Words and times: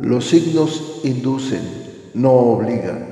Los 0.00 0.30
signos 0.30 1.00
inducen, 1.04 1.60
no 2.14 2.32
obligan. 2.32 3.06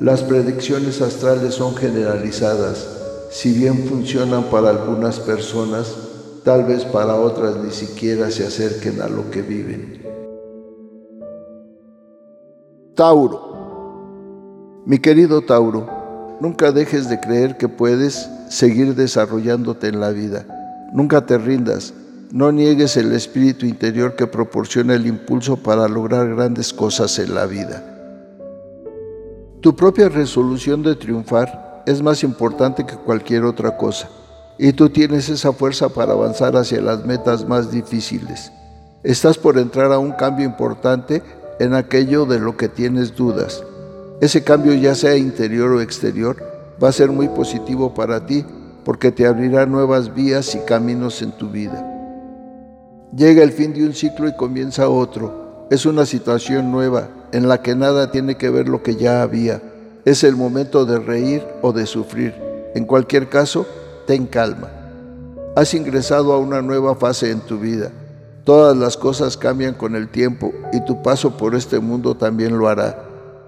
Las 0.00 0.22
predicciones 0.24 1.00
astrales 1.00 1.54
son 1.54 1.76
generalizadas. 1.76 2.88
Si 3.30 3.52
bien 3.52 3.86
funcionan 3.86 4.44
para 4.44 4.70
algunas 4.70 5.20
personas, 5.20 5.94
tal 6.44 6.64
vez 6.64 6.84
para 6.84 7.14
otras 7.14 7.56
ni 7.58 7.70
siquiera 7.70 8.28
se 8.32 8.44
acerquen 8.44 9.00
a 9.02 9.08
lo 9.08 9.30
que 9.30 9.42
viven. 9.42 10.02
Tauro. 12.96 14.82
Mi 14.84 14.98
querido 14.98 15.42
Tauro, 15.42 15.86
nunca 16.40 16.72
dejes 16.72 17.08
de 17.08 17.20
creer 17.20 17.56
que 17.56 17.68
puedes 17.68 18.28
seguir 18.48 18.96
desarrollándote 18.96 19.86
en 19.86 20.00
la 20.00 20.10
vida. 20.10 20.44
Nunca 20.92 21.24
te 21.24 21.38
rindas. 21.38 21.94
No 22.30 22.52
niegues 22.52 22.98
el 22.98 23.12
espíritu 23.12 23.64
interior 23.64 24.14
que 24.14 24.26
proporciona 24.26 24.94
el 24.94 25.06
impulso 25.06 25.56
para 25.56 25.88
lograr 25.88 26.28
grandes 26.28 26.74
cosas 26.74 27.18
en 27.18 27.34
la 27.34 27.46
vida. 27.46 27.82
Tu 29.62 29.74
propia 29.74 30.10
resolución 30.10 30.82
de 30.82 30.94
triunfar 30.94 31.82
es 31.86 32.02
más 32.02 32.22
importante 32.22 32.84
que 32.84 32.96
cualquier 32.96 33.44
otra 33.44 33.78
cosa, 33.78 34.10
y 34.58 34.74
tú 34.74 34.90
tienes 34.90 35.30
esa 35.30 35.54
fuerza 35.54 35.88
para 35.88 36.12
avanzar 36.12 36.54
hacia 36.54 36.82
las 36.82 37.06
metas 37.06 37.48
más 37.48 37.70
difíciles. 37.70 38.52
Estás 39.02 39.38
por 39.38 39.56
entrar 39.56 39.90
a 39.90 39.98
un 39.98 40.12
cambio 40.12 40.44
importante 40.44 41.22
en 41.58 41.72
aquello 41.72 42.26
de 42.26 42.40
lo 42.40 42.58
que 42.58 42.68
tienes 42.68 43.16
dudas. 43.16 43.64
Ese 44.20 44.44
cambio, 44.44 44.74
ya 44.74 44.94
sea 44.94 45.16
interior 45.16 45.72
o 45.72 45.80
exterior, 45.80 46.36
va 46.82 46.90
a 46.90 46.92
ser 46.92 47.08
muy 47.08 47.28
positivo 47.28 47.94
para 47.94 48.26
ti 48.26 48.44
porque 48.84 49.12
te 49.12 49.26
abrirá 49.26 49.64
nuevas 49.64 50.14
vías 50.14 50.54
y 50.54 50.58
caminos 50.58 51.22
en 51.22 51.32
tu 51.32 51.48
vida. 51.48 51.97
Llega 53.16 53.42
el 53.42 53.52
fin 53.52 53.72
de 53.72 53.86
un 53.86 53.94
ciclo 53.94 54.28
y 54.28 54.36
comienza 54.36 54.90
otro. 54.90 55.66
Es 55.70 55.86
una 55.86 56.04
situación 56.04 56.70
nueva, 56.70 57.08
en 57.32 57.48
la 57.48 57.62
que 57.62 57.74
nada 57.74 58.10
tiene 58.10 58.36
que 58.36 58.50
ver 58.50 58.68
lo 58.68 58.82
que 58.82 58.96
ya 58.96 59.22
había. 59.22 59.62
Es 60.04 60.24
el 60.24 60.36
momento 60.36 60.84
de 60.84 60.98
reír 60.98 61.42
o 61.62 61.72
de 61.72 61.86
sufrir. 61.86 62.34
En 62.74 62.84
cualquier 62.84 63.30
caso, 63.30 63.66
ten 64.06 64.26
calma. 64.26 64.68
Has 65.56 65.72
ingresado 65.72 66.34
a 66.34 66.38
una 66.38 66.60
nueva 66.60 66.96
fase 66.96 67.30
en 67.30 67.40
tu 67.40 67.58
vida. 67.58 67.90
Todas 68.44 68.76
las 68.76 68.98
cosas 68.98 69.38
cambian 69.38 69.74
con 69.74 69.96
el 69.96 70.08
tiempo 70.08 70.52
y 70.72 70.84
tu 70.84 71.02
paso 71.02 71.36
por 71.36 71.54
este 71.54 71.80
mundo 71.80 72.14
también 72.14 72.58
lo 72.58 72.68
hará. 72.68 73.04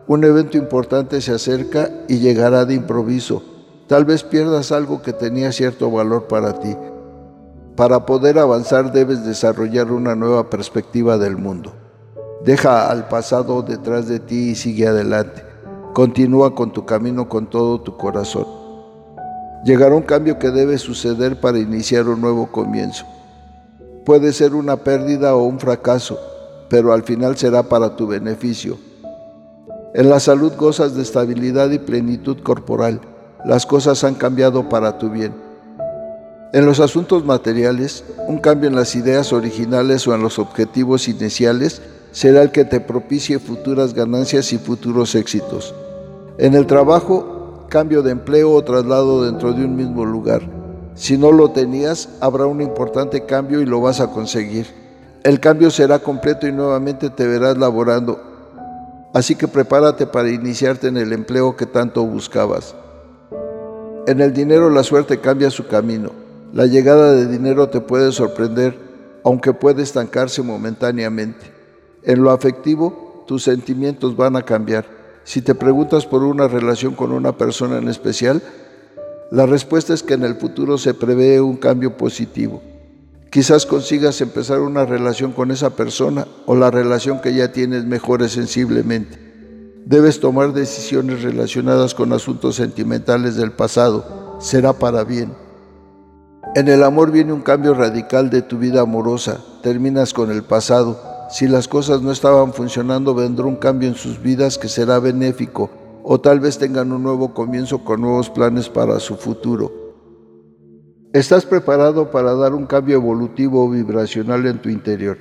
Un 0.06 0.24
evento 0.24 0.56
importante 0.56 1.20
se 1.20 1.33
acerca 1.33 1.91
y 2.08 2.19
llegará 2.19 2.64
de 2.64 2.74
improviso. 2.74 3.42
Tal 3.86 4.06
vez 4.06 4.24
pierdas 4.24 4.72
algo 4.72 5.02
que 5.02 5.12
tenía 5.12 5.52
cierto 5.52 5.91
valor 5.91 6.28
para 6.28 6.58
ti. 6.58 6.74
Para 7.76 8.04
poder 8.04 8.38
avanzar 8.38 8.92
debes 8.92 9.24
desarrollar 9.24 9.90
una 9.90 10.14
nueva 10.14 10.50
perspectiva 10.50 11.18
del 11.18 11.36
mundo. 11.36 11.72
Deja 12.44 12.90
al 12.90 13.08
pasado 13.08 13.62
detrás 13.62 14.08
de 14.08 14.18
ti 14.20 14.50
y 14.50 14.54
sigue 14.54 14.86
adelante. 14.86 15.44
Continúa 15.94 16.54
con 16.54 16.72
tu 16.72 16.86
camino 16.86 17.28
con 17.28 17.48
todo 17.48 17.80
tu 17.80 17.96
corazón. 17.96 18.46
Llegará 19.64 19.94
un 19.94 20.02
cambio 20.02 20.38
que 20.38 20.50
debe 20.50 20.78
suceder 20.78 21.40
para 21.40 21.58
iniciar 21.58 22.08
un 22.08 22.20
nuevo 22.20 22.50
comienzo. 22.50 23.04
Puede 24.06 24.32
ser 24.32 24.55
una 24.55 24.77
pérdida 24.77 25.34
o 25.34 25.44
un 25.44 25.60
fracaso, 25.60 26.18
pero 26.68 26.92
al 26.92 27.02
final 27.02 27.36
será 27.36 27.62
para 27.62 27.96
tu 27.96 28.06
beneficio. 28.06 28.78
En 29.92 30.08
la 30.08 30.20
salud 30.20 30.52
gozas 30.56 30.94
de 30.94 31.02
estabilidad 31.02 31.70
y 31.70 31.78
plenitud 31.78 32.38
corporal. 32.42 33.00
Las 33.44 33.66
cosas 33.66 34.05
han 34.05 34.14
cambiado 34.14 34.68
para 34.68 34.98
tu 34.98 35.10
bien. 35.10 35.49
En 36.52 36.66
los 36.66 36.80
asuntos 36.80 37.24
materiales, 37.24 38.02
un 38.26 38.38
cambio 38.38 38.68
en 38.68 38.74
las 38.74 38.96
ideas 38.96 39.32
originales 39.32 40.08
o 40.08 40.14
en 40.16 40.22
los 40.22 40.40
objetivos 40.40 41.06
iniciales 41.06 41.80
será 42.10 42.42
el 42.42 42.50
que 42.50 42.64
te 42.64 42.80
propicie 42.80 43.38
futuras 43.38 43.94
ganancias 43.94 44.52
y 44.52 44.58
futuros 44.58 45.14
éxitos. 45.14 45.72
En 46.39 46.55
el 46.55 46.66
trabajo, 46.66 47.66
cambio 47.68 48.02
de 48.02 48.10
empleo 48.10 48.52
o 48.52 48.64
traslado 48.64 49.24
dentro 49.24 49.52
de 49.52 49.64
un 49.64 49.77
mismo 49.77 50.05
lugar. 50.05 50.42
Si 50.96 51.16
no 51.16 51.30
lo 51.30 51.52
tenías, 51.52 52.08
habrá 52.20 52.46
un 52.46 52.60
importante 52.60 53.27
cambio 53.27 53.60
y 53.60 53.66
lo 53.66 53.80
vas 53.80 54.00
a 54.00 54.10
conseguir. 54.10 54.66
El 55.22 55.39
cambio 55.39 55.70
será 55.70 56.00
completo 56.00 56.48
y 56.48 56.52
nuevamente 56.52 57.10
te 57.10 57.28
verás 57.28 57.58
laborando. 57.58 58.20
Así 59.14 59.36
que 59.36 59.46
prepárate 59.46 60.08
para 60.08 60.30
iniciarte 60.30 60.89
en 60.89 60.96
el 60.96 61.12
empleo 61.12 61.56
que 61.56 61.66
tanto 61.66 62.05
buscabas. 62.05 62.74
En 64.08 64.20
el 64.20 64.33
dinero 64.33 64.68
la 64.68 64.83
suerte 64.83 65.20
cambia 65.20 65.48
su 65.50 65.68
camino. 65.68 66.20
La 66.52 66.66
llegada 66.66 67.12
de 67.12 67.28
dinero 67.28 67.68
te 67.68 67.80
puede 67.80 68.11
sorprender, 68.11 68.77
aunque 69.24 69.52
puede 69.52 69.83
estancarse 69.83 70.42
momentáneamente. 70.42 71.52
En 72.02 72.22
lo 72.22 72.33
afectivo, 72.33 73.24
tus 73.28 73.44
sentimientos 73.44 74.16
van 74.16 74.34
a 74.34 74.42
cambiar. 74.42 74.84
Si 75.22 75.42
te 75.42 75.55
preguntas 75.55 76.06
por 76.06 76.24
una 76.24 76.48
relación 76.48 76.94
con 76.94 77.12
una 77.12 77.36
persona 77.36 77.78
en 77.78 77.89
especial, 77.89 78.42
la 79.30 79.46
respuesta 79.46 79.94
es 79.94 80.02
que 80.02 80.14
en 80.14 80.24
el 80.24 80.34
futuro 80.34 80.77
se 80.77 80.92
prevé 80.92 81.40
un 81.40 81.56
cambio 81.56 81.96
positivo. 81.96 82.60
Quizás 83.30 83.64
consigas 83.64 84.20
empezar 84.20 84.58
una 84.58 84.84
relación 84.84 85.30
con 85.30 85.52
esa 85.52 85.70
persona 85.70 86.27
o 86.46 86.56
la 86.56 86.72
relación 86.72 87.20
que 87.20 87.33
ya 87.33 87.52
tienes 87.52 87.84
mejore 87.84 88.28
sensiblemente. 88.28 89.30
Debes 89.86 90.18
tomar 90.18 90.52
decisiones 90.52 91.22
relacionadas 91.22 91.94
con 91.94 92.12
asuntos 92.12 92.56
sentimentales 92.56 93.36
del 93.36 93.52
pasado. 93.52 94.36
Será 94.40 94.72
para 94.72 95.05
bien. 95.05 95.30
En 96.55 96.68
el 96.68 96.83
amor 96.83 97.12
viene 97.12 97.33
un 97.33 97.42
cambio 97.42 97.74
radical 97.74 98.30
de 98.30 98.42
tu 98.42 98.58
vida 98.58 98.80
amorosa. 98.80 99.38
Terminas 99.62 100.12
con 100.12 100.30
el 100.30 100.42
pasado 100.42 101.11
si 101.30 101.46
las 101.46 101.68
cosas 101.68 102.02
no 102.02 102.11
estaban 102.11 102.52
funcionando, 102.52 103.14
vendrá 103.14 103.46
un 103.46 103.55
cambio 103.55 103.88
en 103.88 103.94
sus 103.94 104.20
vidas 104.20 104.58
que 104.58 104.68
será 104.68 104.98
benéfico, 104.98 105.70
o 106.02 106.20
tal 106.20 106.40
vez 106.40 106.58
tengan 106.58 106.90
un 106.90 107.05
nuevo 107.05 107.33
comienzo 107.33 107.84
con 107.84 108.00
nuevos 108.00 108.28
planes 108.28 108.68
para 108.68 108.98
su 108.98 109.14
futuro. 109.14 109.70
Estás 111.12 111.46
preparado 111.46 112.10
para 112.10 112.34
dar 112.34 112.52
un 112.52 112.66
cambio 112.66 112.96
evolutivo 112.96 113.64
o 113.64 113.70
vibracional 113.70 114.44
en 114.46 114.60
tu 114.60 114.70
interior, 114.70 115.18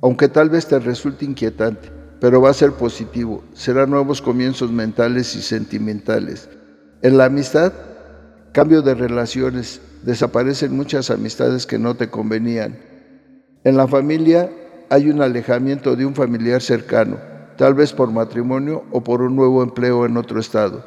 aunque 0.00 0.28
tal 0.28 0.48
vez 0.48 0.66
te 0.66 0.78
resulte 0.78 1.26
inquietante, 1.26 1.92
pero 2.18 2.40
va 2.40 2.48
a 2.48 2.54
ser 2.54 2.72
positivo, 2.72 3.44
serán 3.52 3.90
nuevos 3.90 4.22
comienzos 4.22 4.72
mentales 4.72 5.36
y 5.36 5.42
sentimentales. 5.42 6.48
En 7.02 7.18
la 7.18 7.26
amistad, 7.26 7.74
cambio 8.56 8.80
de 8.80 8.94
relaciones, 8.94 9.82
desaparecen 10.02 10.74
muchas 10.74 11.10
amistades 11.10 11.66
que 11.66 11.78
no 11.78 11.94
te 11.94 12.08
convenían. 12.08 12.78
En 13.64 13.76
la 13.76 13.86
familia, 13.86 14.50
hay 14.88 15.10
un 15.10 15.20
alejamiento 15.20 15.94
de 15.94 16.06
un 16.06 16.14
familiar 16.14 16.62
cercano, 16.62 17.18
tal 17.58 17.74
vez 17.74 17.92
por 17.92 18.10
matrimonio 18.10 18.84
o 18.92 19.04
por 19.04 19.20
un 19.20 19.36
nuevo 19.36 19.62
empleo 19.62 20.06
en 20.06 20.16
otro 20.16 20.40
estado. 20.40 20.82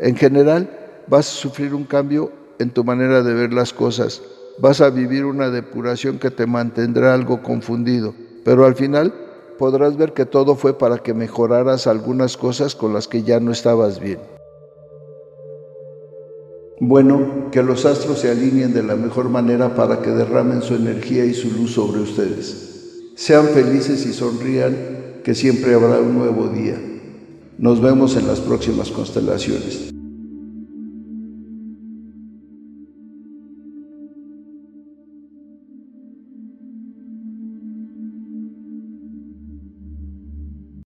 En 0.00 0.16
general, 0.16 0.68
vas 1.06 1.26
a 1.26 1.40
sufrir 1.40 1.72
un 1.72 1.84
cambio 1.84 2.30
en 2.58 2.68
tu 2.68 2.84
manera 2.84 3.22
de 3.22 3.32
ver 3.32 3.54
las 3.54 3.72
cosas, 3.72 4.20
vas 4.58 4.82
a 4.82 4.90
vivir 4.90 5.24
una 5.24 5.48
depuración 5.48 6.18
que 6.18 6.30
te 6.30 6.44
mantendrá 6.44 7.14
algo 7.14 7.42
confundido, 7.42 8.14
pero 8.44 8.66
al 8.66 8.74
final 8.74 9.14
podrás 9.58 9.96
ver 9.96 10.12
que 10.12 10.26
todo 10.26 10.56
fue 10.56 10.76
para 10.76 10.98
que 10.98 11.14
mejoraras 11.14 11.86
algunas 11.86 12.36
cosas 12.36 12.74
con 12.74 12.92
las 12.92 13.08
que 13.08 13.22
ya 13.22 13.40
no 13.40 13.50
estabas 13.50 13.98
bien. 13.98 14.18
Bueno, 16.80 17.50
que 17.52 17.62
los 17.62 17.84
astros 17.84 18.18
se 18.18 18.30
alineen 18.30 18.74
de 18.74 18.82
la 18.82 18.96
mejor 18.96 19.28
manera 19.28 19.74
para 19.76 20.02
que 20.02 20.10
derramen 20.10 20.62
su 20.62 20.74
energía 20.74 21.24
y 21.24 21.32
su 21.32 21.50
luz 21.50 21.72
sobre 21.72 22.00
ustedes. 22.00 23.12
Sean 23.14 23.46
felices 23.48 24.04
y 24.06 24.12
sonrían, 24.12 24.74
que 25.22 25.34
siempre 25.34 25.74
habrá 25.74 26.00
un 26.00 26.18
nuevo 26.18 26.48
día. 26.48 26.76
Nos 27.58 27.80
vemos 27.80 28.16
en 28.16 28.26
las 28.26 28.40
próximas 28.40 28.90
constelaciones. 28.90 29.94